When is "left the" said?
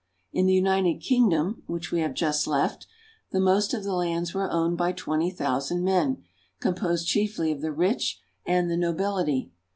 2.47-3.39